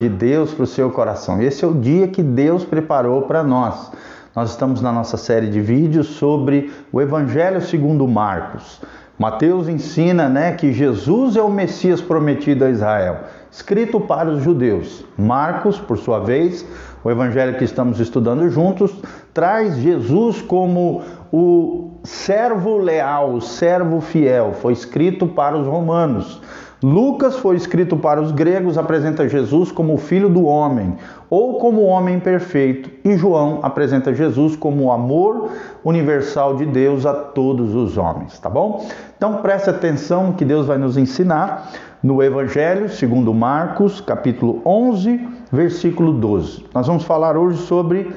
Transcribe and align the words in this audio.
de 0.00 0.08
Deus 0.08 0.54
para 0.54 0.62
o 0.62 0.66
seu 0.68 0.92
coração. 0.92 1.42
Esse 1.42 1.64
é 1.64 1.66
o 1.66 1.74
dia 1.74 2.06
que 2.06 2.22
Deus 2.22 2.64
preparou 2.64 3.22
para 3.22 3.42
nós. 3.42 3.90
Nós 4.32 4.50
estamos 4.50 4.80
na 4.80 4.92
nossa 4.92 5.16
série 5.16 5.48
de 5.48 5.60
vídeos 5.60 6.06
sobre 6.06 6.70
o 6.92 7.00
Evangelho 7.00 7.60
segundo 7.60 8.06
Marcos. 8.06 8.80
Mateus 9.18 9.68
ensina 9.68 10.28
né, 10.28 10.52
que 10.52 10.72
Jesus 10.72 11.34
é 11.34 11.42
o 11.42 11.50
Messias 11.50 12.00
prometido 12.00 12.64
a 12.64 12.70
Israel, 12.70 13.24
escrito 13.50 13.98
para 13.98 14.30
os 14.30 14.40
judeus. 14.40 15.04
Marcos, 15.18 15.80
por 15.80 15.98
sua 15.98 16.20
vez, 16.20 16.64
o 17.02 17.10
evangelho 17.10 17.58
que 17.58 17.64
estamos 17.64 17.98
estudando 17.98 18.48
juntos, 18.48 18.94
traz 19.34 19.78
Jesus 19.78 20.40
como 20.40 21.02
o 21.32 21.98
servo 22.04 22.78
leal, 22.78 23.34
o 23.34 23.40
servo 23.40 24.00
fiel. 24.00 24.52
Foi 24.52 24.72
escrito 24.72 25.26
para 25.26 25.58
os 25.58 25.66
romanos. 25.66 26.40
Lucas 26.82 27.36
foi 27.36 27.56
escrito 27.56 27.96
para 27.96 28.20
os 28.20 28.30
gregos, 28.30 28.78
apresenta 28.78 29.28
Jesus 29.28 29.72
como 29.72 29.94
o 29.94 29.98
filho 29.98 30.28
do 30.28 30.44
homem 30.44 30.94
ou 31.28 31.58
como 31.58 31.80
o 31.80 31.86
homem 31.86 32.20
perfeito, 32.20 32.88
e 33.04 33.16
João 33.16 33.58
apresenta 33.62 34.14
Jesus 34.14 34.54
como 34.54 34.84
o 34.84 34.92
amor 34.92 35.50
universal 35.84 36.54
de 36.54 36.64
Deus 36.64 37.04
a 37.04 37.12
todos 37.12 37.74
os 37.74 37.98
homens, 37.98 38.38
tá 38.38 38.48
bom? 38.48 38.86
Então 39.16 39.38
preste 39.38 39.68
atenção 39.68 40.32
que 40.32 40.44
Deus 40.44 40.66
vai 40.66 40.78
nos 40.78 40.96
ensinar 40.96 41.68
no 42.00 42.22
Evangelho, 42.22 42.88
segundo 42.88 43.34
Marcos, 43.34 44.00
capítulo 44.00 44.62
11, 44.64 45.28
versículo 45.50 46.12
12. 46.12 46.64
Nós 46.72 46.86
vamos 46.86 47.02
falar 47.02 47.36
hoje 47.36 47.58
sobre 47.58 48.12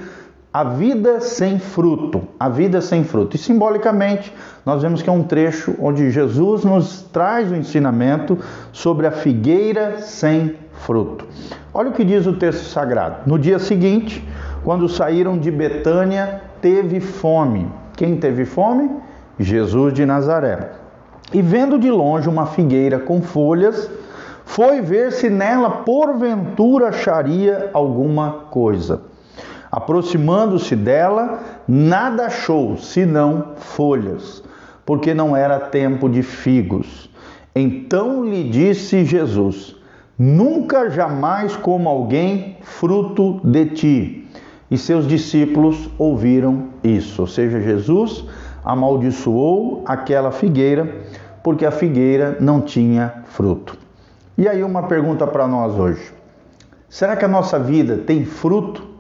a 0.53 0.65
vida 0.65 1.21
sem 1.21 1.59
fruto, 1.59 2.23
a 2.37 2.49
vida 2.49 2.81
sem 2.81 3.05
fruto. 3.05 3.37
E 3.37 3.39
simbolicamente, 3.39 4.33
nós 4.65 4.81
vemos 4.81 5.01
que 5.01 5.09
é 5.09 5.13
um 5.13 5.23
trecho 5.23 5.73
onde 5.79 6.11
Jesus 6.11 6.65
nos 6.65 7.03
traz 7.03 7.49
o 7.49 7.55
ensinamento 7.55 8.37
sobre 8.73 9.07
a 9.07 9.11
figueira 9.11 9.99
sem 9.99 10.55
fruto. 10.73 11.25
Olha 11.73 11.89
o 11.89 11.93
que 11.93 12.03
diz 12.03 12.27
o 12.27 12.33
texto 12.33 12.65
sagrado. 12.65 13.17
No 13.25 13.39
dia 13.39 13.59
seguinte, 13.59 14.27
quando 14.63 14.89
saíram 14.89 15.37
de 15.37 15.49
Betânia, 15.49 16.41
teve 16.61 16.99
fome. 16.99 17.71
Quem 17.95 18.17
teve 18.17 18.43
fome? 18.43 18.89
Jesus 19.39 19.93
de 19.93 20.05
Nazaré. 20.05 20.71
E 21.33 21.41
vendo 21.41 21.79
de 21.79 21.89
longe 21.89 22.27
uma 22.27 22.45
figueira 22.45 22.99
com 22.99 23.21
folhas, 23.21 23.89
foi 24.43 24.81
ver 24.81 25.13
se 25.13 25.29
nela 25.29 25.69
porventura 25.69 26.89
acharia 26.89 27.69
alguma 27.73 28.31
coisa. 28.49 29.10
Aproximando-se 29.71 30.75
dela, 30.75 31.39
nada 31.65 32.25
achou, 32.25 32.75
senão 32.77 33.53
folhas, 33.55 34.43
porque 34.85 35.13
não 35.13 35.35
era 35.35 35.59
tempo 35.59 36.09
de 36.09 36.21
figos. 36.21 37.09
Então 37.55 38.25
lhe 38.25 38.49
disse 38.49 39.05
Jesus: 39.05 39.75
Nunca 40.19 40.89
jamais 40.89 41.55
como 41.55 41.87
alguém 41.87 42.57
fruto 42.61 43.39
de 43.43 43.65
ti. 43.67 44.29
E 44.69 44.77
seus 44.77 45.07
discípulos 45.07 45.89
ouviram 45.97 46.69
isso. 46.83 47.21
Ou 47.21 47.27
seja, 47.27 47.59
Jesus 47.59 48.25
amaldiçoou 48.63 49.83
aquela 49.85 50.31
figueira 50.31 51.01
porque 51.41 51.65
a 51.65 51.71
figueira 51.71 52.37
não 52.39 52.61
tinha 52.61 53.23
fruto. 53.25 53.77
E 54.37 54.47
aí, 54.47 54.63
uma 54.63 54.83
pergunta 54.83 55.25
para 55.25 55.47
nós 55.47 55.75
hoje: 55.75 56.13
será 56.89 57.15
que 57.15 57.25
a 57.25 57.29
nossa 57.29 57.57
vida 57.57 57.97
tem 57.97 58.25
fruto? 58.25 58.90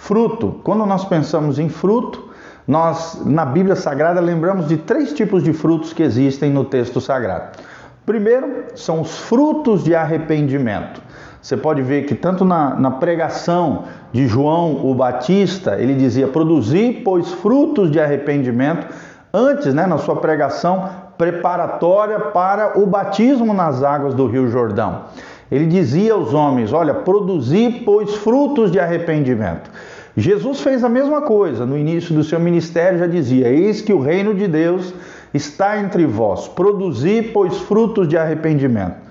Fruto, 0.00 0.56
quando 0.64 0.86
nós 0.86 1.04
pensamos 1.04 1.58
em 1.58 1.68
fruto, 1.68 2.30
nós 2.66 3.20
na 3.24 3.44
Bíblia 3.44 3.76
Sagrada 3.76 4.18
lembramos 4.18 4.66
de 4.66 4.78
três 4.78 5.12
tipos 5.12 5.42
de 5.42 5.52
frutos 5.52 5.92
que 5.92 6.02
existem 6.02 6.50
no 6.50 6.64
texto 6.64 7.02
sagrado. 7.02 7.58
Primeiro, 8.06 8.64
são 8.74 9.02
os 9.02 9.18
frutos 9.18 9.84
de 9.84 9.94
arrependimento. 9.94 11.02
Você 11.40 11.54
pode 11.54 11.82
ver 11.82 12.06
que 12.06 12.14
tanto 12.14 12.46
na, 12.46 12.74
na, 12.76 12.90
pregação 12.92 13.84
de 14.10 14.26
João 14.26 14.84
o 14.84 14.94
Batista, 14.94 15.76
ele 15.78 15.94
dizia: 15.94 16.26
produzir, 16.26 17.02
pois, 17.04 17.30
frutos 17.30 17.90
de 17.90 18.00
arrependimento, 18.00 18.86
antes, 19.32 19.74
né, 19.74 19.86
na 19.86 19.98
sua 19.98 20.16
pregação 20.16 20.88
preparatória 21.18 22.18
para 22.18 22.80
o 22.80 22.86
batismo 22.86 23.52
nas 23.52 23.82
águas 23.82 24.14
do 24.14 24.26
Rio 24.26 24.48
Jordão. 24.48 25.04
Ele 25.50 25.66
dizia 25.66 26.14
aos 26.14 26.32
homens: 26.32 26.72
Olha, 26.72 26.94
produzi, 26.94 27.82
pois, 27.84 28.14
frutos 28.16 28.70
de 28.70 28.78
arrependimento. 28.78 29.70
Jesus 30.16 30.60
fez 30.60 30.84
a 30.84 30.88
mesma 30.88 31.22
coisa. 31.22 31.64
No 31.64 31.76
início 31.76 32.14
do 32.14 32.22
seu 32.22 32.38
ministério 32.38 32.98
já 32.98 33.06
dizia: 33.06 33.48
Eis 33.48 33.80
que 33.80 33.92
o 33.92 34.00
reino 34.00 34.34
de 34.34 34.46
Deus 34.46 34.94
está 35.32 35.78
entre 35.78 36.06
vós. 36.06 36.48
Produzi, 36.48 37.22
pois, 37.22 37.58
frutos 37.58 38.08
de 38.08 38.16
arrependimento. 38.16 39.10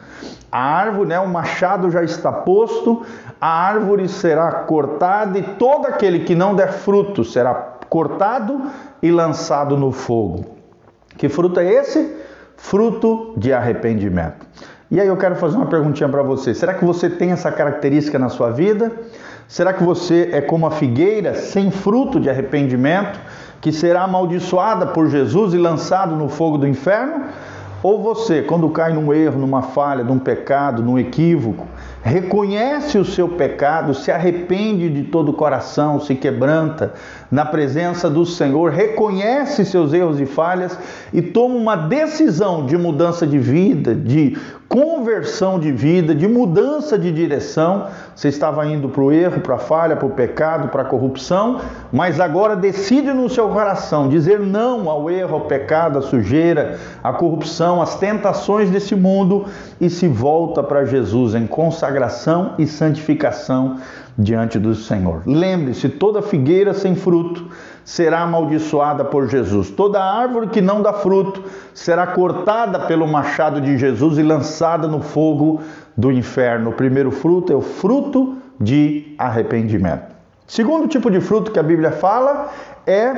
A 0.51 0.59
árvore, 0.59 1.09
né, 1.09 1.19
o 1.19 1.27
machado 1.27 1.91
já 1.91 2.03
está 2.03 2.31
posto, 2.31 3.03
a 3.39 3.47
árvore 3.47 4.07
será 4.07 4.51
cortada 4.51 5.37
e 5.37 5.43
todo 5.43 5.85
aquele 5.85 6.21
que 6.21 6.33
não 6.33 6.55
der 6.55 6.73
fruto 6.73 7.23
será 7.23 7.53
cortado 7.87 8.59
e 9.01 9.11
lançado 9.11 9.77
no 9.77 9.91
fogo. 9.91 10.45
Que 11.17 11.29
fruto 11.29 11.59
é 11.59 11.71
esse? 11.71 12.15
Fruto 12.57 13.33
de 13.37 13.53
arrependimento. 13.53 14.48
E 14.91 14.99
aí 14.99 15.07
eu 15.07 15.17
quero 15.17 15.35
fazer 15.35 15.55
uma 15.55 15.67
perguntinha 15.67 16.09
para 16.09 16.23
você. 16.23 16.53
Será 16.55 16.73
que 16.73 16.83
você 16.83 17.09
tem 17.09 17.31
essa 17.31 17.51
característica 17.51 18.17
na 18.17 18.27
sua 18.27 18.49
vida? 18.49 18.91
Será 19.47 19.71
que 19.71 19.83
você 19.83 20.29
é 20.31 20.41
como 20.41 20.65
a 20.65 20.71
figueira 20.71 21.35
sem 21.35 21.69
fruto 21.69 22.19
de 22.19 22.27
arrependimento, 22.27 23.19
que 23.61 23.71
será 23.71 24.03
amaldiçoada 24.03 24.87
por 24.87 25.07
Jesus 25.07 25.53
e 25.53 25.57
lançado 25.57 26.15
no 26.15 26.27
fogo 26.27 26.57
do 26.57 26.67
inferno? 26.67 27.25
Ou 27.81 28.01
você, 28.01 28.41
quando 28.41 28.67
cai 28.69 28.91
num 28.91 29.13
erro, 29.13 29.39
numa 29.39 29.61
falha, 29.61 30.03
num 30.03 30.19
pecado, 30.19 30.83
num 30.83 30.99
equívoco, 30.99 31.65
reconhece 32.01 32.97
o 32.97 33.05
seu 33.05 33.29
pecado, 33.29 33.93
se 33.93 34.11
arrepende 34.11 34.89
de 34.89 35.03
todo 35.03 35.29
o 35.29 35.33
coração, 35.33 35.99
se 35.99 36.13
quebranta 36.13 36.93
na 37.31 37.45
presença 37.45 38.09
do 38.09 38.25
Senhor, 38.25 38.71
reconhece 38.71 39.63
seus 39.63 39.93
erros 39.93 40.19
e 40.19 40.25
falhas 40.25 40.77
e 41.13 41.21
toma 41.21 41.55
uma 41.55 41.75
decisão 41.75 42.65
de 42.65 42.77
mudança 42.77 43.25
de 43.25 43.39
vida, 43.39 43.95
de 43.95 44.37
conversão 44.69 45.59
de 45.59 45.71
vida, 45.71 46.13
de 46.13 46.27
mudança 46.27 46.97
de 46.97 47.11
direção. 47.11 47.87
Você 48.15 48.27
estava 48.27 48.65
indo 48.67 48.87
para 48.87 49.01
o 49.01 49.11
erro, 49.11 49.41
para 49.41 49.55
a 49.55 49.57
falha, 49.57 49.95
para 49.95 50.05
o 50.05 50.11
pecado, 50.11 50.67
para 50.67 50.83
a 50.83 50.85
corrupção, 50.85 51.59
mas 51.91 52.19
agora 52.19 52.55
decide 52.55 53.11
no 53.11 53.27
seu 53.27 53.49
coração 53.49 54.07
dizer 54.07 54.39
não 54.39 54.87
ao 54.87 55.09
erro, 55.09 55.33
ao 55.33 55.41
pecado, 55.41 55.97
à 55.97 56.01
sujeira, 56.03 56.77
à 57.03 57.11
corrupção, 57.11 57.81
às 57.81 57.95
tentações 57.95 58.69
desse 58.69 58.95
mundo 58.95 59.45
e 59.81 59.89
se 59.89 60.07
volta 60.07 60.61
para 60.61 60.85
Jesus 60.85 61.33
em 61.33 61.47
consagração 61.47 62.53
e 62.59 62.67
santificação 62.67 63.77
diante 64.19 64.59
do 64.59 64.75
Senhor. 64.75 65.23
Lembre-se: 65.25 65.87
toda 65.87 66.21
figueira 66.21 66.73
sem 66.73 66.93
fruto 66.93 67.47
será 67.85 68.19
amaldiçoada 68.21 69.05
por 69.05 69.29
Jesus. 69.29 69.71
Toda 69.71 70.03
árvore 70.03 70.47
que 70.47 70.61
não 70.61 70.81
dá 70.81 70.91
fruto 70.91 71.41
será 71.73 72.05
cortada 72.05 72.81
pelo 72.81 73.07
machado 73.07 73.61
de 73.61 73.77
Jesus 73.77 74.17
e 74.17 74.23
lançada 74.23 74.87
no 74.87 75.01
fogo 75.01 75.61
do 75.95 76.11
inferno. 76.11 76.71
O 76.71 76.73
primeiro 76.73 77.09
fruto 77.09 77.53
é 77.53 77.55
o 77.55 77.61
fruto 77.61 78.37
de 78.59 79.15
arrependimento. 79.17 80.19
Segundo 80.45 80.87
tipo 80.87 81.09
de 81.09 81.21
fruto 81.21 81.51
que 81.51 81.59
a 81.59 81.63
Bíblia 81.63 81.91
fala 81.91 82.49
é 82.85 83.13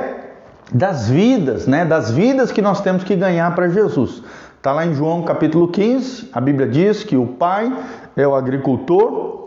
das 0.72 1.08
vidas, 1.08 1.66
né? 1.66 1.84
Das 1.84 2.10
vidas 2.10 2.52
que 2.52 2.62
nós 2.62 2.80
temos 2.80 3.02
que 3.02 3.16
ganhar 3.16 3.52
para 3.54 3.68
Jesus. 3.68 4.22
Está 4.56 4.72
lá 4.72 4.86
em 4.86 4.94
João 4.94 5.22
capítulo 5.22 5.66
15, 5.66 6.30
a 6.32 6.40
Bíblia 6.40 6.68
diz 6.68 7.02
que 7.02 7.16
o 7.16 7.26
Pai 7.26 7.76
é 8.16 8.26
o 8.28 8.34
agricultor, 8.34 9.41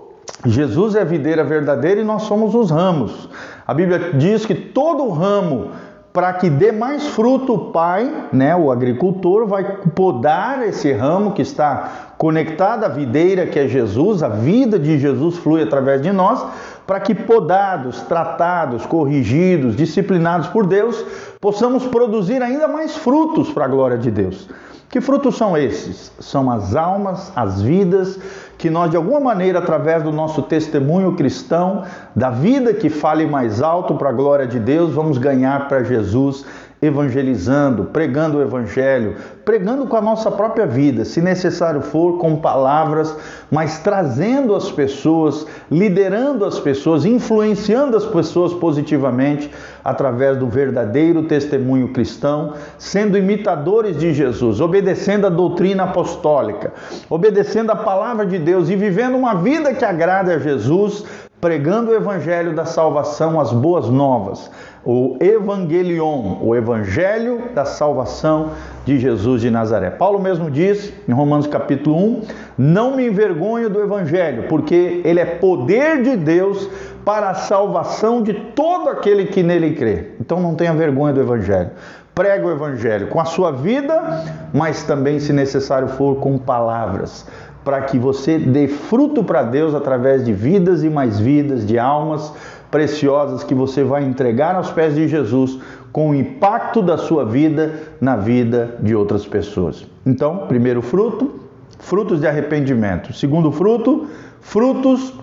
Jesus 0.46 0.96
é 0.96 1.02
a 1.02 1.06
videira 1.06 1.44
verdadeira 1.44 2.02
e 2.02 2.04
nós 2.04 2.24
somos 2.24 2.54
os 2.54 2.70
ramos. 2.70 3.30
A 3.66 3.74
Bíblia 3.74 4.12
diz 4.14 4.46
que 4.46 4.54
todo 4.54 5.10
ramo, 5.10 5.72
para 6.14 6.32
que 6.34 6.50
dê 6.50 6.72
mais 6.72 7.08
fruto, 7.08 7.54
o 7.54 7.72
pai, 7.72 8.28
né, 8.32 8.56
o 8.56 8.72
agricultor, 8.72 9.48
vai 9.48 9.64
podar 9.96 10.66
esse 10.68 10.92
ramo 10.94 11.32
que 11.32 11.42
está 11.42 12.14
conectado 12.18 12.86
à 12.86 12.88
videira 12.88 13.48
que 13.48 13.60
é 13.60 13.68
Jesus, 13.68 14.24
a 14.24 14.30
vida 14.30 14.80
de 14.80 14.98
Jesus 14.98 15.38
flui 15.38 15.62
através 15.62 16.02
de 16.02 16.12
nós, 16.12 16.46
para 16.86 17.00
que 17.00 17.16
podados, 17.16 18.02
tratados, 18.02 18.86
corrigidos, 18.86 19.76
disciplinados 19.76 20.48
por 20.48 20.66
Deus, 20.66 21.04
possamos 21.40 21.86
produzir 21.86 22.42
ainda 22.44 22.68
mais 22.68 22.96
frutos 22.96 23.52
para 23.52 23.66
a 23.66 23.68
glória 23.68 23.98
de 23.98 24.12
Deus. 24.12 24.50
Que 24.90 25.02
frutos 25.02 25.36
são 25.36 25.58
esses? 25.58 26.12
São 26.20 26.50
as 26.50 26.76
almas, 26.76 27.32
as 27.36 27.62
vidas 27.62 28.20
que 28.58 28.70
nós, 28.70 28.90
de 28.90 28.96
alguma 28.96 29.20
maneira, 29.20 29.60
através 29.60 30.02
do 30.04 30.12
nosso 30.12 30.42
testemunho 30.44 31.16
cristão, 31.16 31.84
da 32.16 32.30
vida 32.30 32.74
que 32.74 32.90
fale 32.90 33.26
mais 33.26 33.62
alto 33.62 33.96
para 33.96 34.10
a 34.10 34.14
glória 34.14 34.48
de 34.48 34.60
Deus, 34.60 34.94
vamos 34.94 35.18
ganhar 35.18 35.68
para 35.68 35.84
Jesus 35.84 36.46
evangelizando, 36.86 37.86
pregando 37.86 38.38
o 38.38 38.42
evangelho, 38.42 39.16
pregando 39.44 39.86
com 39.86 39.96
a 39.96 40.02
nossa 40.02 40.32
própria 40.32 40.66
vida, 40.66 41.06
se 41.06 41.22
necessário 41.22 41.82
for, 41.82 42.18
com 42.18 42.36
palavras, 42.38 43.16
mas 43.52 43.80
trazendo 43.80 44.56
as 44.56 44.72
pessoas, 44.72 45.46
liderando 45.70 46.46
as 46.46 46.60
pessoas, 46.60 47.06
influenciando 47.06 47.96
as 47.96 48.06
pessoas 48.06 48.54
positivamente 48.54 49.52
através 49.84 50.38
do 50.38 50.48
verdadeiro 50.48 51.24
testemunho 51.24 51.94
cristão, 51.94 52.54
sendo 52.78 53.18
imitadores 53.18 53.98
de 53.98 54.14
Jesus, 54.14 54.60
obedecendo 54.60 55.28
a 55.28 55.30
doutrina 55.30 55.84
apostólica, 55.84 56.74
obedecendo 57.10 57.72
a 57.72 57.76
palavra 57.76 58.26
de 58.26 58.40
Deus 58.40 58.70
e 58.70 58.76
vivendo 58.76 59.16
uma 59.16 59.36
vida 59.36 59.74
que 59.74 59.86
agrade 59.86 60.32
a 60.32 60.40
Jesus, 60.40 61.06
pregando 61.46 61.92
o 61.92 61.94
evangelho 61.94 62.56
da 62.56 62.66
salvação, 62.66 63.40
as 63.40 63.54
boas 63.54 63.88
novas, 63.88 64.50
o 64.84 65.16
evangelion, 65.22 66.40
o 66.42 66.56
evangelho 66.56 67.52
da 67.54 67.64
salvação 67.66 68.50
de 68.84 68.98
Jesus 68.98 69.42
de 69.42 69.52
Nazaré. 69.52 69.92
Paulo 69.92 70.18
mesmo 70.18 70.50
diz 70.50 70.92
em 71.08 71.12
Romanos 71.12 71.46
capítulo 71.46 71.98
1: 71.98 72.22
Não 72.58 72.96
me 72.96 73.06
envergonho 73.06 73.70
do 73.70 73.80
evangelho, 73.80 74.48
porque 74.50 75.04
ele 75.06 75.20
é 75.20 75.26
poder 75.26 76.02
de 76.02 76.18
Deus 76.18 76.68
para 77.06 77.30
a 77.30 77.36
salvação 77.36 78.24
de 78.24 78.34
todo 78.34 78.90
aquele 78.90 79.28
que 79.28 79.44
nele 79.44 79.76
crê. 79.76 80.14
Então 80.20 80.42
não 80.42 80.56
tenha 80.56 80.74
vergonha 80.74 81.14
do 81.14 81.22
evangelho. 81.22 81.70
Prega 82.16 82.48
o 82.48 82.52
evangelho 82.52 83.08
com 83.10 83.20
a 83.20 83.26
sua 83.26 83.52
vida, 83.52 84.24
mas 84.52 84.82
também, 84.82 85.20
se 85.20 85.32
necessário 85.32 85.90
for, 85.90 86.16
com 86.16 86.40
palavras 86.40 87.28
para 87.66 87.82
que 87.82 87.98
você 87.98 88.38
dê 88.38 88.68
fruto 88.68 89.24
para 89.24 89.42
Deus 89.42 89.74
através 89.74 90.24
de 90.24 90.32
vidas 90.32 90.84
e 90.84 90.90
mais 90.90 91.20
vidas, 91.20 91.66
de 91.66 91.80
almas 91.80 92.32
preciosas 92.70 93.44
que 93.44 93.56
você 93.56 93.84
vai 93.84 94.04
entregar 94.04 94.56
aos 94.56 94.70
pés 94.70 94.94
de 94.94 95.08
Jesus 95.08 95.60
com 95.92 96.12
o 96.12 96.16
impacto 96.16 96.82
da 96.82 96.98
sua 96.98 97.26
vida 97.26 97.74
na 98.00 98.16
vida 98.16 98.76
de 98.80 98.96
outras 98.96 99.26
pessoas. 99.26 99.88
Então, 100.06 100.46
primeiro 100.48 100.82
fruto, 100.82 101.40
frutos 101.80 102.20
de 102.20 102.28
arrependimento. 102.28 103.14
Segundo 103.14 103.52
fruto, 103.52 104.08
frutos 104.42 105.14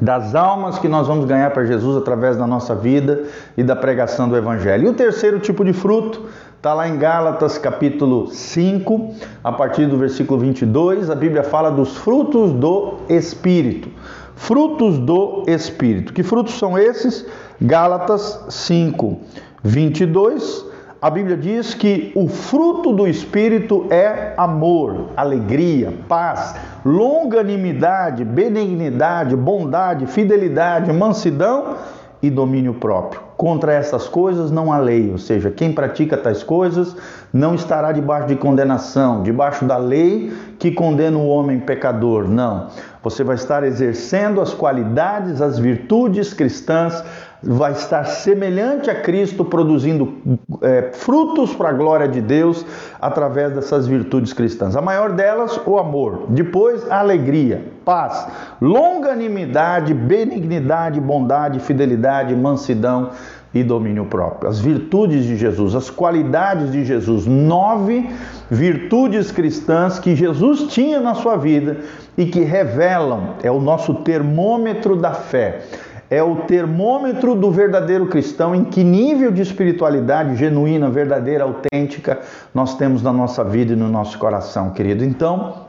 das 0.00 0.34
almas 0.34 0.78
que 0.78 0.88
nós 0.88 1.06
vamos 1.06 1.24
ganhar 1.24 1.50
para 1.52 1.64
Jesus 1.64 1.96
através 1.96 2.36
da 2.36 2.46
nossa 2.46 2.74
vida 2.74 3.24
e 3.56 3.62
da 3.62 3.74
pregação 3.74 4.28
do 4.28 4.36
Evangelho. 4.36 4.86
E 4.86 4.88
o 4.90 4.94
terceiro 4.94 5.38
tipo 5.38 5.64
de 5.64 5.72
fruto 5.72 6.26
Está 6.58 6.74
lá 6.74 6.88
em 6.88 6.98
Gálatas 6.98 7.56
capítulo 7.56 8.32
5, 8.32 9.14
a 9.44 9.52
partir 9.52 9.86
do 9.86 9.96
versículo 9.96 10.40
22, 10.40 11.08
a 11.08 11.14
Bíblia 11.14 11.44
fala 11.44 11.70
dos 11.70 11.96
frutos 11.96 12.50
do 12.50 12.94
Espírito. 13.08 13.88
Frutos 14.34 14.98
do 14.98 15.44
Espírito. 15.46 16.12
Que 16.12 16.24
frutos 16.24 16.58
são 16.58 16.76
esses? 16.76 17.24
Gálatas 17.62 18.44
5, 18.48 19.20
22. 19.62 20.66
A 21.00 21.08
Bíblia 21.08 21.36
diz 21.36 21.74
que 21.74 22.10
o 22.16 22.26
fruto 22.26 22.92
do 22.92 23.06
Espírito 23.06 23.86
é 23.88 24.34
amor, 24.36 25.10
alegria, 25.16 25.94
paz, 26.08 26.56
longanimidade, 26.84 28.24
benignidade, 28.24 29.36
bondade, 29.36 30.06
fidelidade, 30.06 30.92
mansidão 30.92 31.76
e 32.20 32.28
domínio 32.28 32.74
próprio. 32.74 33.27
Contra 33.38 33.72
essas 33.72 34.08
coisas 34.08 34.50
não 34.50 34.72
há 34.72 34.78
lei, 34.78 35.12
ou 35.12 35.16
seja, 35.16 35.48
quem 35.48 35.72
pratica 35.72 36.16
tais 36.16 36.42
coisas 36.42 36.96
não 37.32 37.54
estará 37.54 37.92
debaixo 37.92 38.26
de 38.26 38.34
condenação, 38.34 39.22
debaixo 39.22 39.64
da 39.64 39.76
lei 39.76 40.32
que 40.58 40.72
condena 40.72 41.16
o 41.16 41.28
homem 41.28 41.60
pecador. 41.60 42.28
Não. 42.28 42.66
Você 43.00 43.22
vai 43.22 43.36
estar 43.36 43.62
exercendo 43.62 44.40
as 44.40 44.52
qualidades, 44.52 45.40
as 45.40 45.56
virtudes 45.56 46.34
cristãs, 46.34 47.04
vai 47.42 47.72
estar 47.72 48.04
semelhante 48.04 48.90
a 48.90 48.94
Cristo, 49.00 49.44
produzindo 49.44 50.14
é, 50.60 50.90
frutos 50.92 51.54
para 51.54 51.68
a 51.68 51.72
glória 51.72 52.08
de 52.08 52.20
Deus 52.20 52.64
através 53.00 53.52
dessas 53.52 53.86
virtudes 53.86 54.32
cristãs. 54.32 54.74
A 54.74 54.82
maior 54.82 55.12
delas, 55.12 55.60
o 55.64 55.78
amor. 55.78 56.24
Depois, 56.28 56.90
a 56.90 56.98
alegria, 56.98 57.64
paz, 57.84 58.26
longanimidade, 58.60 59.94
benignidade, 59.94 61.00
bondade, 61.00 61.60
fidelidade, 61.60 62.34
mansidão 62.34 63.10
e 63.54 63.62
domínio 63.62 64.04
próprio. 64.04 64.50
As 64.50 64.58
virtudes 64.58 65.24
de 65.24 65.36
Jesus, 65.36 65.74
as 65.74 65.88
qualidades 65.88 66.72
de 66.72 66.84
Jesus, 66.84 67.26
nove 67.26 68.10
virtudes 68.50 69.30
cristãs 69.30 69.98
que 69.98 70.14
Jesus 70.14 70.64
tinha 70.72 71.00
na 71.00 71.14
sua 71.14 71.36
vida 71.36 71.78
e 72.16 72.26
que 72.26 72.40
revelam, 72.40 73.34
é 73.42 73.50
o 73.50 73.60
nosso 73.60 73.94
termômetro 73.94 74.96
da 74.96 75.12
fé 75.12 75.62
é 76.10 76.22
o 76.22 76.36
termômetro 76.36 77.34
do 77.34 77.50
verdadeiro 77.50 78.06
cristão, 78.06 78.54
em 78.54 78.64
que 78.64 78.82
nível 78.82 79.30
de 79.30 79.42
espiritualidade 79.42 80.36
genuína, 80.36 80.88
verdadeira, 80.88 81.44
autêntica 81.44 82.20
nós 82.54 82.76
temos 82.76 83.02
na 83.02 83.12
nossa 83.12 83.44
vida 83.44 83.74
e 83.74 83.76
no 83.76 83.88
nosso 83.88 84.18
coração, 84.18 84.70
querido. 84.70 85.04
Então, 85.04 85.66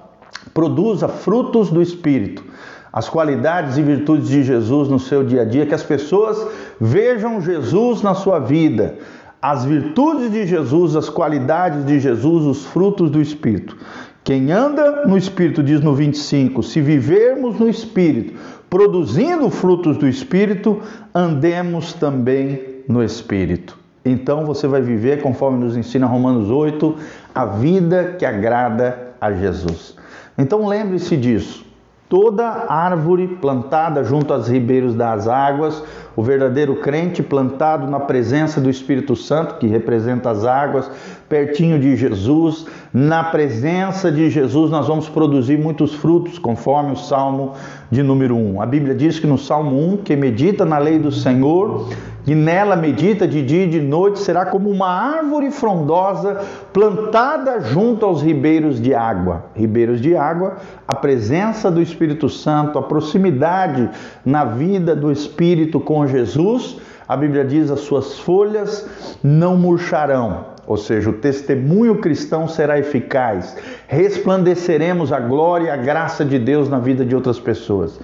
produza 0.53 1.07
frutos 1.07 1.69
do 1.69 1.81
Espírito, 1.81 2.43
as 2.91 3.09
qualidades 3.09 3.77
e 3.77 3.81
virtudes 3.81 4.29
de 4.29 4.43
Jesus 4.43 4.87
no 4.87 4.99
seu 4.99 5.23
dia 5.23 5.41
a 5.41 5.45
dia, 5.45 5.65
que 5.65 5.75
as 5.75 5.83
pessoas 5.83 6.47
vejam 6.79 7.41
Jesus 7.41 8.01
na 8.01 8.13
sua 8.13 8.39
vida, 8.39 8.95
as 9.41 9.63
virtudes 9.65 10.31
de 10.31 10.45
Jesus, 10.47 10.95
as 10.95 11.09
qualidades 11.09 11.85
de 11.85 11.99
Jesus, 11.99 12.45
os 12.45 12.65
frutos 12.65 13.09
do 13.09 13.21
Espírito. 13.21 13.77
Quem 14.23 14.51
anda 14.51 15.05
no 15.05 15.17
Espírito, 15.17 15.63
diz 15.63 15.81
no 15.81 15.93
25, 15.95 16.61
se 16.61 16.81
vivermos 16.81 17.59
no 17.59 17.69
Espírito, 17.69 18.33
produzindo 18.69 19.49
frutos 19.49 19.97
do 19.97 20.07
Espírito, 20.07 20.81
andemos 21.13 21.93
também 21.93 22.83
no 22.87 23.03
Espírito. 23.03 23.77
Então 24.05 24.45
você 24.45 24.67
vai 24.67 24.81
viver, 24.81 25.21
conforme 25.21 25.63
nos 25.63 25.75
ensina 25.75 26.05
Romanos 26.07 26.49
8, 26.49 26.95
a 27.33 27.45
vida 27.45 28.15
que 28.17 28.25
agrada 28.25 29.13
a 29.19 29.31
Jesus. 29.31 29.95
Então 30.37 30.67
lembre-se 30.67 31.17
disso. 31.17 31.68
Toda 32.09 32.65
árvore 32.67 33.27
plantada 33.39 34.03
junto 34.03 34.33
aos 34.33 34.47
ribeiros 34.47 34.95
das 34.95 35.27
águas, 35.27 35.83
o 36.15 36.23
verdadeiro 36.23 36.77
crente 36.77 37.21
plantado 37.21 37.85
na 37.85 37.99
presença 37.99 38.59
do 38.59 38.67
Espírito 38.67 39.15
Santo, 39.15 39.59
que 39.59 39.67
representa 39.67 40.31
as 40.31 40.43
águas, 40.43 40.89
pertinho 41.29 41.79
de 41.79 41.95
Jesus, 41.95 42.65
na 42.91 43.23
presença 43.23 44.11
de 44.11 44.27
Jesus 44.27 44.71
nós 44.71 44.87
vamos 44.87 45.07
produzir 45.07 45.59
muitos 45.59 45.93
frutos, 45.93 46.39
conforme 46.39 46.93
o 46.93 46.97
Salmo 46.97 47.53
de 47.91 48.01
número 48.01 48.35
1. 48.35 48.59
A 48.59 48.65
Bíblia 48.65 48.95
diz 48.95 49.19
que 49.19 49.27
no 49.27 49.37
Salmo 49.37 49.93
1, 49.93 49.97
que 49.97 50.15
medita 50.15 50.65
na 50.65 50.79
lei 50.79 50.97
do 50.97 51.11
Senhor, 51.11 51.89
e 52.29 52.35
nela 52.35 52.75
medita 52.75 53.27
de 53.27 53.41
dia 53.41 53.63
e 53.63 53.69
de 53.69 53.81
noite, 53.81 54.19
será 54.19 54.45
como 54.45 54.69
uma 54.69 54.87
árvore 54.87 55.49
frondosa 55.49 56.45
plantada 56.71 57.59
junto 57.61 58.05
aos 58.05 58.21
ribeiros 58.21 58.79
de 58.79 58.93
água. 58.93 59.45
Ribeiros 59.55 59.99
de 59.99 60.15
água, 60.15 60.57
a 60.87 60.95
presença 60.95 61.71
do 61.71 61.81
Espírito 61.81 62.29
Santo, 62.29 62.77
a 62.77 62.83
proximidade 62.83 63.89
na 64.23 64.45
vida 64.45 64.95
do 64.95 65.11
Espírito 65.11 65.79
com 65.79 66.05
Jesus. 66.05 66.77
A 67.07 67.17
Bíblia 67.17 67.43
diz: 67.43 67.71
as 67.71 67.79
suas 67.79 68.19
folhas 68.19 68.87
não 69.23 69.57
murcharão, 69.57 70.45
ou 70.67 70.77
seja, 70.77 71.09
o 71.09 71.13
testemunho 71.13 71.97
cristão 71.97 72.47
será 72.47 72.77
eficaz. 72.77 73.57
Resplandeceremos 73.87 75.11
a 75.11 75.19
glória 75.19 75.65
e 75.65 75.71
a 75.71 75.77
graça 75.77 76.23
de 76.23 76.37
Deus 76.37 76.69
na 76.69 76.77
vida 76.77 77.03
de 77.03 77.15
outras 77.15 77.39
pessoas. 77.39 77.99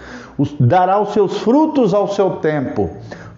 Dará 0.59 0.99
os 0.99 1.13
seus 1.13 1.37
frutos 1.37 1.93
ao 1.93 2.07
seu 2.07 2.31
tempo 2.37 2.89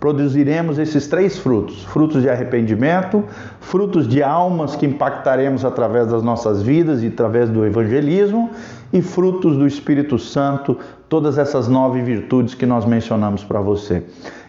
produziremos 0.07 0.79
esses 0.79 1.05
três 1.05 1.37
frutos: 1.37 1.83
frutos 1.83 2.21
de 2.21 2.29
arrependimento, 2.29 3.25
frutos 3.59 4.07
de 4.07 4.23
almas 4.23 4.73
que 4.73 4.85
impactaremos 4.85 5.65
através 5.65 6.07
das 6.07 6.23
nossas 6.23 6.61
vidas 6.61 7.03
e 7.03 7.07
através 7.07 7.49
do 7.49 7.65
evangelismo, 7.65 8.49
e 8.93 9.01
frutos 9.01 9.57
do 9.57 9.67
Espírito 9.67 10.17
Santo, 10.17 10.77
todas 11.09 11.37
essas 11.37 11.67
nove 11.67 12.01
virtudes 12.01 12.55
que 12.55 12.65
nós 12.65 12.85
mencionamos 12.85 13.43
para 13.43 13.59
você. 13.59 14.03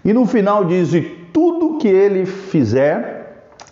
E 0.05 0.12
no 0.12 0.27
final 0.27 0.65
diz: 0.65 0.95
e 0.95 1.00
tudo 1.33 1.79
que 1.79 1.88
ele 1.88 2.25
fizer, 2.25 3.18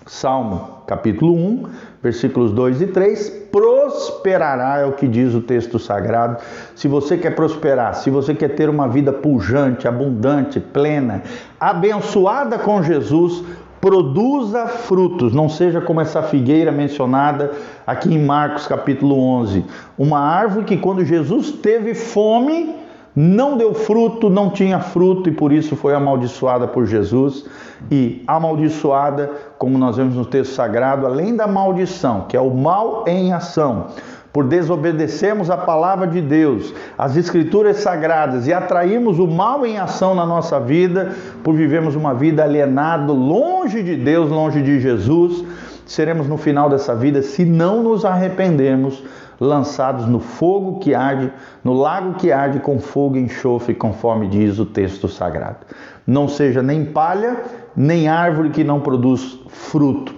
Salmo 0.07 0.83
capítulo 0.87 1.35
1, 1.35 1.63
versículos 2.01 2.53
2 2.53 2.81
e 2.81 2.87
3, 2.87 3.29
prosperará, 3.51 4.79
é 4.79 4.85
o 4.87 4.93
que 4.93 5.09
diz 5.09 5.35
o 5.35 5.41
texto 5.41 5.81
sagrado. 5.81 6.37
Se 6.77 6.87
você 6.87 7.19
quer 7.19 7.35
prosperar, 7.35 7.93
se 7.97 8.09
você 8.09 8.33
quer 8.33 8.51
ter 8.51 8.71
uma 8.71 8.87
vida 8.87 9.13
pujante, 9.13 9.89
abundante, 9.89 10.61
plena, 10.61 11.25
abençoada 11.59 12.57
com 12.57 12.85
Jesus, 12.85 13.43
produza 13.81 14.69
frutos, 14.69 15.33
não 15.33 15.49
seja 15.49 15.81
como 15.81 16.01
essa 16.01 16.23
figueira 16.23 16.71
mencionada 16.71 17.51
aqui 17.85 18.15
em 18.15 18.25
Marcos 18.25 18.69
capítulo 18.69 19.19
11, 19.19 19.65
uma 19.99 20.21
árvore 20.21 20.67
que 20.67 20.77
quando 20.77 21.05
Jesus 21.05 21.51
teve 21.51 21.95
fome, 21.95 22.86
não 23.16 23.56
deu 23.56 23.73
fruto, 23.73 24.28
não 24.28 24.50
tinha 24.50 24.78
fruto 24.78 25.30
e 25.30 25.32
por 25.32 25.50
isso 25.50 25.75
foi 25.75 25.94
amaldiçoada 25.94 26.68
por 26.68 26.85
Jesus. 26.85 27.46
E 27.90 28.23
amaldiçoada, 28.26 29.30
como 29.56 29.78
nós 29.78 29.96
vemos 29.96 30.14
no 30.14 30.26
texto 30.26 30.52
sagrado, 30.52 31.06
além 31.06 31.35
da 31.35 31.46
maldição, 31.46 32.26
que 32.28 32.37
é 32.37 32.40
o 32.40 32.50
mal 32.50 33.04
em 33.06 33.32
ação, 33.32 33.87
por 34.35 34.44
desobedecermos 34.44 35.49
a 35.49 35.56
palavra 35.56 36.06
de 36.06 36.20
Deus, 36.20 36.75
as 36.99 37.16
escrituras 37.16 37.78
sagradas 37.78 38.46
e 38.46 38.52
atrairmos 38.52 39.18
o 39.18 39.26
mal 39.26 39.64
em 39.64 39.78
ação 39.78 40.14
na 40.14 40.26
nossa 40.26 40.61
vida, 40.61 41.14
por 41.42 41.54
vivermos 41.54 41.96
uma 41.96 42.12
vida 42.12 42.44
alienada, 42.44 43.11
longe 43.14 43.82
de 43.82 43.96
Deus, 43.96 44.28
longe 44.30 44.61
de 44.61 44.78
Jesus 44.78 45.42
seremos 45.87 46.28
no 46.28 46.37
final 46.37 46.69
dessa 46.69 46.95
vida 46.95 47.23
se 47.23 47.45
não 47.45 47.83
nos 47.83 48.05
arrependermos, 48.05 49.02
lançados 49.40 50.07
no 50.07 50.19
fogo 50.19 50.78
que 50.81 50.95
arde, 50.95 51.33
no 51.62 51.73
lago 51.73 52.14
que 52.14 52.33
arde 52.33 52.59
com 52.59 52.78
fogo 52.78 53.16
e 53.16 53.21
enxofre, 53.21 53.75
conforme 53.75 54.28
diz 54.28 54.59
o 54.59 54.66
texto 54.66 55.09
sagrado. 55.09 55.66
Não 56.07 56.26
seja 56.28 56.62
nem 56.62 56.85
palha, 56.85 57.43
nem 57.75 58.09
árvore 58.09 58.50
que 58.50 58.64
não 58.64 58.81
produz 58.81 59.38
fruto, 59.49 60.14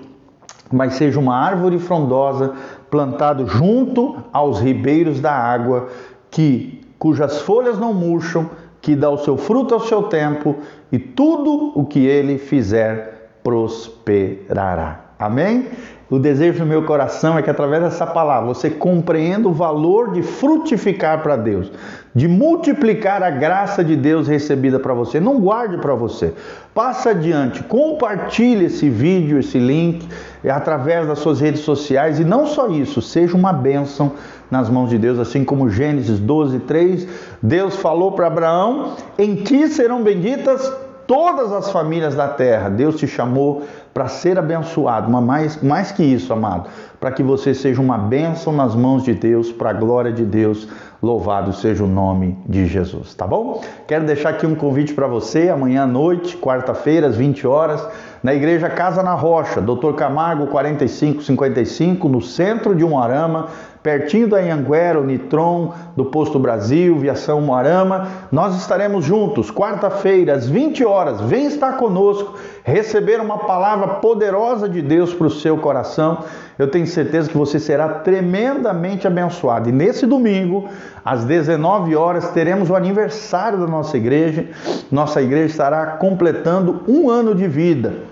mas 0.71 0.95
seja 0.95 1.19
uma 1.19 1.37
árvore 1.37 1.79
frondosa 1.79 2.55
plantado 2.91 3.47
junto 3.47 4.17
aos 4.33 4.61
ribeiros 4.61 5.21
da 5.21 5.33
água, 5.33 5.89
que 6.31 6.81
cujas 6.99 7.43
folhas 7.43 7.79
não 7.79 7.93
murcham, 7.93 8.51
que 8.81 8.95
dá 8.95 9.11
o 9.11 9.19
seu 9.19 9.37
fruto 9.37 9.75
ao 9.75 9.81
seu 9.81 10.05
tempo, 10.05 10.57
e 10.91 10.99
tudo 10.99 11.73
o 11.75 11.85
que 11.85 12.07
ele 12.07 12.39
fizer 12.39 13.31
prosperará. 13.43 15.08
Amém? 15.19 15.67
O 16.11 16.19
desejo 16.19 16.61
do 16.61 16.67
meu 16.67 16.85
coração 16.85 17.37
é 17.37 17.43
que 17.43 17.51
através 17.51 17.83
dessa 17.83 18.07
palavra 18.07 18.47
você 18.47 18.71
compreenda 18.71 19.47
o 19.47 19.53
valor 19.53 20.13
de 20.13 20.23
frutificar 20.23 21.23
para 21.23 21.37
Deus, 21.37 21.71
de 22.15 22.27
multiplicar 22.27 23.23
a 23.23 23.29
graça 23.29 23.85
de 23.85 23.95
Deus 23.95 24.27
recebida 24.27 24.79
para 24.79 24.95
você. 24.95 25.21
Não 25.21 25.39
guarde 25.39 25.77
para 25.77 25.95
você. 25.95 26.33
Passa 26.73 27.11
adiante, 27.11 27.63
compartilhe 27.65 28.67
esse 28.67 28.89
vídeo, 28.89 29.39
esse 29.39 29.59
link 29.59 30.09
através 30.49 31.07
das 31.07 31.19
suas 31.19 31.41
redes 31.41 31.61
sociais 31.61 32.19
e 32.19 32.25
não 32.25 32.47
só 32.47 32.69
isso, 32.69 33.03
seja 33.03 33.37
uma 33.37 33.53
bênção 33.53 34.13
nas 34.51 34.71
mãos 34.71 34.89
de 34.89 34.97
Deus, 34.97 35.19
assim 35.19 35.45
como 35.45 35.69
Gênesis 35.69 36.19
12, 36.19 36.61
3, 36.61 37.07
Deus 37.43 37.77
falou 37.77 38.13
para 38.13 38.29
Abraão: 38.29 38.95
"Em 39.19 39.35
ti 39.35 39.69
serão 39.69 40.03
benditas 40.03 40.73
todas 41.09 41.51
as 41.53 41.73
famílias 41.73 42.15
da 42.15 42.29
terra. 42.29 42.69
Deus 42.69 42.97
te 42.97 43.09
chamou 43.09 43.65
para 43.99 44.07
ser 44.07 44.39
abençoado, 44.39 45.11
mas 45.11 45.25
mais, 45.25 45.61
mais 45.61 45.91
que 45.91 46.05
isso, 46.05 46.33
amado, 46.33 46.69
para 47.01 47.11
que 47.11 47.21
você 47.21 47.53
seja 47.53 47.83
uma 47.83 47.99
bênção 47.99 48.53
nas 48.53 48.73
mãos 48.73 49.03
de 49.03 49.13
Deus, 49.13 49.51
para 49.51 49.71
a 49.71 49.73
glória 49.73 50.13
de 50.13 50.25
Deus. 50.25 50.69
Louvado 51.03 51.53
seja 51.53 51.83
o 51.83 51.89
nome 51.89 52.39
de 52.47 52.67
Jesus, 52.67 53.13
tá 53.15 53.27
bom? 53.27 53.61
Quero 53.89 54.05
deixar 54.05 54.31
aqui 54.31 54.47
um 54.47 54.55
convite 54.55 54.95
para 54.95 55.09
você 55.09 55.49
amanhã 55.49 55.83
à 55.83 55.87
noite, 55.87 56.37
quarta-feira, 56.37 57.09
às 57.09 57.17
20 57.17 57.45
horas, 57.45 57.85
na 58.23 58.33
igreja 58.33 58.71
Casa 58.71 59.03
na 59.03 59.15
Rocha, 59.15 59.61
Dr. 59.61 59.95
Camargo 59.97 60.47
4555, 60.47 62.09
no 62.09 62.23
centro 62.23 62.77
de 62.77 62.85
Umuarama 62.85 63.49
pertinho 63.89 64.29
da 64.29 64.37
Anhanguera, 64.37 65.01
o 65.01 65.05
Nitron, 65.05 65.73
do 65.97 66.05
Posto 66.05 66.39
Brasil, 66.39 66.99
Viação 66.99 67.41
Moarama. 67.41 68.07
Nós 68.31 68.55
estaremos 68.55 69.03
juntos, 69.03 69.51
quarta-feira, 69.51 70.35
às 70.35 70.47
20 70.47 70.85
horas. 70.85 71.23
Vem 71.23 71.47
estar 71.47 71.79
conosco, 71.79 72.35
receber 72.63 73.19
uma 73.19 73.39
palavra 73.39 73.95
poderosa 73.95 74.69
de 74.69 74.83
Deus 74.83 75.15
para 75.15 75.27
o 75.27 75.31
seu 75.31 75.57
coração. 75.57 76.19
Eu 76.59 76.71
tenho 76.71 76.87
certeza 76.87 77.31
que 77.31 77.39
você 77.39 77.59
será 77.59 77.89
tremendamente 77.89 79.07
abençoado. 79.07 79.71
E 79.71 79.73
nesse 79.73 80.05
domingo, 80.05 80.69
às 81.03 81.25
19 81.25 81.97
horas, 81.97 82.29
teremos 82.33 82.69
o 82.69 82.77
aniversário 82.77 83.59
da 83.59 83.67
nossa 83.67 83.97
igreja. 83.97 84.49
Nossa 84.93 85.23
igreja 85.23 85.47
estará 85.47 85.93
completando 85.93 86.83
um 86.87 87.09
ano 87.09 87.35
de 87.35 87.49
vida. 87.49 88.08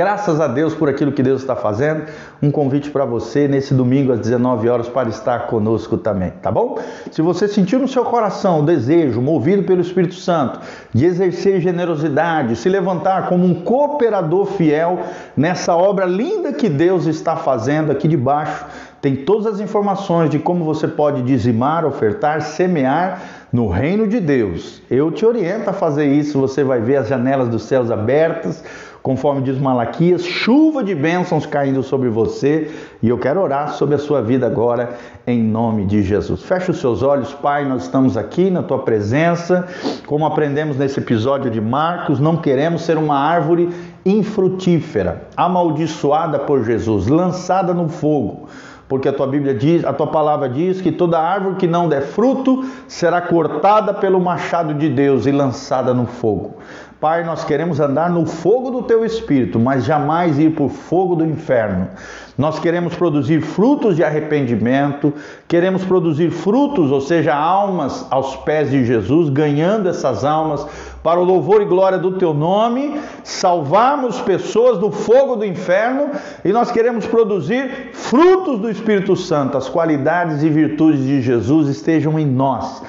Graças 0.00 0.40
a 0.40 0.46
Deus 0.46 0.72
por 0.72 0.88
aquilo 0.88 1.12
que 1.12 1.22
Deus 1.22 1.42
está 1.42 1.54
fazendo. 1.54 2.06
Um 2.42 2.50
convite 2.50 2.88
para 2.88 3.04
você 3.04 3.46
nesse 3.46 3.74
domingo 3.74 4.14
às 4.14 4.20
19 4.20 4.66
horas 4.66 4.88
para 4.88 5.10
estar 5.10 5.40
conosco 5.40 5.98
também, 5.98 6.32
tá 6.40 6.50
bom? 6.50 6.78
Se 7.10 7.20
você 7.20 7.46
sentiu 7.46 7.78
no 7.78 7.86
seu 7.86 8.02
coração 8.02 8.60
o 8.60 8.62
desejo, 8.62 9.20
movido 9.20 9.62
pelo 9.62 9.82
Espírito 9.82 10.14
Santo, 10.14 10.58
de 10.94 11.04
exercer 11.04 11.60
generosidade, 11.60 12.56
se 12.56 12.66
levantar 12.70 13.28
como 13.28 13.44
um 13.44 13.52
cooperador 13.62 14.46
fiel 14.46 15.00
nessa 15.36 15.76
obra 15.76 16.06
linda 16.06 16.50
que 16.50 16.70
Deus 16.70 17.04
está 17.04 17.36
fazendo 17.36 17.92
aqui 17.92 18.08
debaixo, 18.08 18.64
tem 19.02 19.16
todas 19.16 19.46
as 19.46 19.60
informações 19.60 20.30
de 20.30 20.38
como 20.38 20.64
você 20.64 20.88
pode 20.88 21.20
dizimar, 21.20 21.84
ofertar, 21.84 22.40
semear 22.40 23.20
no 23.52 23.68
reino 23.68 24.06
de 24.06 24.20
Deus. 24.20 24.80
Eu 24.90 25.10
te 25.10 25.26
oriento 25.26 25.68
a 25.68 25.72
fazer 25.72 26.06
isso, 26.06 26.38
você 26.38 26.62
vai 26.64 26.80
ver 26.80 26.96
as 26.96 27.08
janelas 27.08 27.48
dos 27.48 27.64
céus 27.64 27.90
abertas 27.90 28.62
conforme 29.02 29.42
diz 29.42 29.58
Malaquias, 29.58 30.24
chuva 30.24 30.84
de 30.84 30.94
bênçãos 30.94 31.46
caindo 31.46 31.82
sobre 31.82 32.08
você, 32.08 32.70
e 33.02 33.08
eu 33.08 33.18
quero 33.18 33.40
orar 33.40 33.72
sobre 33.72 33.94
a 33.94 33.98
sua 33.98 34.20
vida 34.20 34.46
agora, 34.46 34.96
em 35.26 35.42
nome 35.42 35.86
de 35.86 36.02
Jesus. 36.02 36.42
Feche 36.42 36.70
os 36.70 36.78
seus 36.78 37.02
olhos, 37.02 37.32
Pai, 37.32 37.64
nós 37.64 37.82
estamos 37.82 38.16
aqui 38.16 38.50
na 38.50 38.62
tua 38.62 38.80
presença, 38.80 39.66
como 40.06 40.26
aprendemos 40.26 40.76
nesse 40.76 41.00
episódio 41.00 41.50
de 41.50 41.60
Marcos, 41.60 42.20
não 42.20 42.36
queremos 42.36 42.82
ser 42.82 42.98
uma 42.98 43.18
árvore 43.18 43.70
infrutífera, 44.04 45.28
amaldiçoada 45.36 46.38
por 46.38 46.64
Jesus, 46.64 47.06
lançada 47.06 47.72
no 47.72 47.88
fogo 47.88 48.48
porque 48.90 49.08
a 49.08 49.12
tua 49.12 49.28
Bíblia 49.28 49.54
diz, 49.54 49.84
a 49.84 49.92
tua 49.92 50.08
palavra 50.08 50.48
diz 50.48 50.80
que 50.80 50.90
toda 50.90 51.16
árvore 51.16 51.54
que 51.54 51.68
não 51.68 51.88
der 51.88 52.02
fruto 52.02 52.68
será 52.88 53.20
cortada 53.20 53.94
pelo 53.94 54.18
machado 54.18 54.74
de 54.74 54.88
Deus 54.88 55.26
e 55.26 55.30
lançada 55.30 55.94
no 55.94 56.06
fogo. 56.06 56.56
Pai, 57.00 57.24
nós 57.24 57.44
queremos 57.44 57.80
andar 57.80 58.10
no 58.10 58.26
fogo 58.26 58.70
do 58.70 58.82
teu 58.82 59.06
espírito, 59.06 59.58
mas 59.58 59.86
jamais 59.86 60.38
ir 60.38 60.50
por 60.50 60.68
fogo 60.68 61.16
do 61.16 61.24
inferno. 61.24 61.88
Nós 62.36 62.58
queremos 62.58 62.94
produzir 62.94 63.40
frutos 63.40 63.96
de 63.96 64.04
arrependimento, 64.04 65.10
queremos 65.48 65.82
produzir 65.82 66.30
frutos, 66.30 66.90
ou 66.90 67.00
seja, 67.00 67.34
almas 67.34 68.06
aos 68.10 68.36
pés 68.36 68.70
de 68.70 68.84
Jesus, 68.84 69.30
ganhando 69.30 69.88
essas 69.88 70.26
almas 70.26 70.66
para 71.02 71.18
o 71.18 71.24
louvor 71.24 71.62
e 71.62 71.64
glória 71.64 71.96
do 71.96 72.18
teu 72.18 72.34
nome, 72.34 73.00
salvarmos 73.24 74.20
pessoas 74.20 74.76
do 74.76 74.90
fogo 74.90 75.36
do 75.36 75.46
inferno 75.46 76.10
e 76.44 76.52
nós 76.52 76.70
queremos 76.70 77.06
produzir 77.06 77.92
frutos 77.94 78.58
do 78.58 78.70
Espírito 78.70 79.16
Santo. 79.16 79.56
As 79.56 79.70
qualidades 79.70 80.42
e 80.42 80.50
virtudes 80.50 81.00
de 81.00 81.22
Jesus 81.22 81.68
estejam 81.68 82.18
em 82.18 82.26
nós 82.26 82.82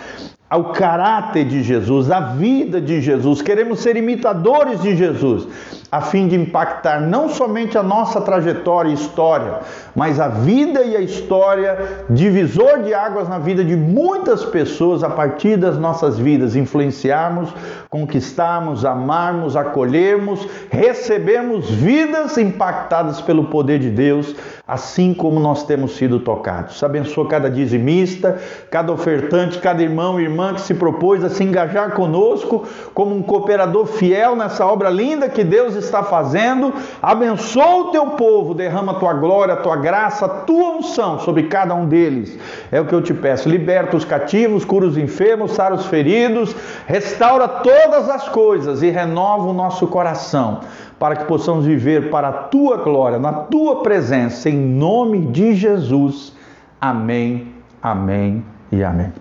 ao 0.51 0.65
caráter 0.74 1.46
de 1.46 1.63
Jesus, 1.63 2.12
à 2.12 2.20
vida 2.20 2.81
de 2.81 3.00
Jesus. 3.00 3.41
Queremos 3.41 3.79
ser 3.79 3.96
imitadores 3.96 4.81
de 4.81 4.98
Jesus, 4.98 5.48
a 5.89 6.01
fim 6.01 6.27
de 6.27 6.36
impactar 6.36 7.00
não 7.00 7.29
somente 7.29 7.77
a 7.77 7.84
nossa 7.84 8.20
trajetória 8.20 8.89
e 8.89 8.93
história, 8.93 9.60
mas 9.96 10.20
a 10.20 10.27
vida 10.27 10.81
e 10.81 10.98
a 10.98 11.00
história, 11.00 12.03
divisor 12.10 12.84
de 12.84 12.93
águas 12.93 13.29
na 13.29 13.39
vida 13.39 13.63
de 13.63 13.77
muitas 13.77 14.43
pessoas 14.43 15.05
a 15.05 15.10
partir 15.10 15.55
das 15.55 15.77
nossas 15.77 16.20
vidas, 16.20 16.53
influenciarmos, 16.53 17.53
conquistarmos, 17.89 18.84
amarmos, 18.84 19.55
acolhermos, 19.55 20.46
recebermos 20.70 21.70
vidas 21.70 22.38
impactadas 22.38 23.22
pelo 23.22 23.46
poder 23.46 23.79
de 23.79 23.89
Deus 23.89 24.36
assim 24.72 25.13
como 25.13 25.38
nós 25.38 25.66
temos 25.66 25.98
sido 25.98 26.18
tocados. 26.18 26.82
Abençoa 26.82 27.28
cada 27.28 27.50
dizimista, 27.50 28.40
cada 28.70 28.94
ofertante, 28.94 29.60
cada 29.60 29.84
irmão 29.84 30.18
e 30.18 30.24
irmã 30.24 30.54
que 30.54 30.62
se 30.62 30.74
propôs 30.74 31.22
a 31.25 31.30
se 31.30 31.44
engajar 31.44 31.92
conosco 31.92 32.66
como 32.94 33.13
um 33.13 33.22
cooperador 33.22 33.86
fiel 33.86 34.34
nessa 34.34 34.66
obra 34.66 34.90
linda 34.90 35.28
que 35.28 35.44
Deus 35.44 35.75
está 35.75 36.04
fazendo. 36.04 36.74
Abençoa 37.01 37.90
o 37.90 37.92
teu 37.92 38.12
povo, 38.12 38.54
derrama 38.54 38.94
a 38.94 38.96
tua 38.96 39.12
glória, 39.12 39.56
a 39.56 39.58
tua 39.58 39.75
graça, 39.75 40.25
a 40.25 40.30
tua 40.30 40.78
unção 40.78 41.20
sobre 41.20 41.44
cada 41.44 41.75
um 41.75 41.86
deles. 41.86 42.40
É 42.72 42.80
o 42.80 42.86
que 42.86 42.96
eu 42.96 43.01
te 43.01 43.13
peço. 43.13 43.50
Liberta 43.50 43.98
os 43.98 44.06
cativos, 44.06 44.63
cura 44.63 44.86
os 44.86 44.98
enfermos, 44.98 45.51
sara 45.51 45.75
os 45.75 45.88
feridos, 45.88 46.56
restaura 46.88 47.46
todas 47.46 48.10
as 48.10 48.30
coisas 48.30 48.82
e 48.82 48.90
renova 48.90 49.48
o 49.48 49.54
nosso 49.54 49.86
coração 49.88 50.62
para 51.01 51.15
que 51.15 51.25
possamos 51.25 51.65
viver 51.65 52.12
para 52.12 52.27
a 52.27 52.31
tua 52.31 52.77
glória, 52.77 53.17
na 53.17 53.34
tua 53.34 53.81
presença, 53.81 54.48
em 54.48 54.55
nome 54.55 55.25
de 55.31 55.55
Jesus. 55.55 56.31
Amém, 56.79 57.55
amém 57.81 58.46
e 58.72 58.84
amém. 58.84 59.12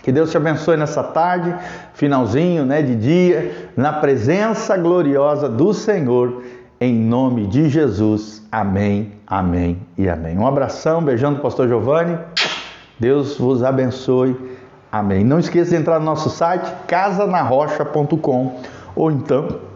Que 0.00 0.12
Deus 0.12 0.30
te 0.30 0.36
abençoe 0.36 0.76
nessa 0.76 1.02
tarde, 1.02 1.52
finalzinho 1.92 2.64
né, 2.64 2.82
de 2.82 2.94
dia, 2.94 3.70
na 3.76 3.94
presença 3.94 4.76
gloriosa 4.76 5.48
do 5.48 5.74
Senhor, 5.74 6.44
em 6.80 6.94
nome 6.94 7.48
de 7.48 7.68
Jesus. 7.68 8.46
Amém, 8.52 9.14
amém 9.26 9.76
e 9.98 10.08
amém. 10.08 10.38
Um 10.38 10.46
abração, 10.46 11.02
beijando 11.02 11.40
o 11.40 11.42
pastor 11.42 11.66
Giovanni. 11.66 12.16
Deus 12.96 13.36
vos 13.36 13.64
abençoe. 13.64 14.36
Amém. 14.92 15.24
Não 15.24 15.40
esqueça 15.40 15.70
de 15.70 15.76
entrar 15.78 15.98
no 15.98 16.04
nosso 16.04 16.30
site 16.30 16.72
casanarrocha.com 16.86 18.60
ou 18.94 19.10
então 19.10 19.67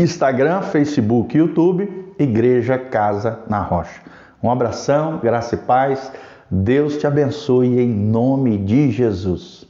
Instagram, 0.00 0.62
Facebook, 0.62 1.36
YouTube, 1.36 2.14
Igreja 2.16 2.78
Casa 2.78 3.40
na 3.48 3.60
Rocha. 3.60 4.00
Um 4.40 4.48
abração, 4.48 5.18
graça 5.18 5.56
e 5.56 5.58
paz. 5.58 6.12
Deus 6.48 6.98
te 6.98 7.06
abençoe 7.06 7.80
em 7.80 7.88
nome 7.88 8.58
de 8.58 8.92
Jesus. 8.92 9.67